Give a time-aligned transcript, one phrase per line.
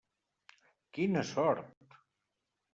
[0.97, 2.01] Quina sort!